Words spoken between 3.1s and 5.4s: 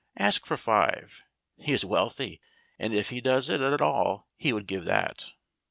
does it at all he would give that."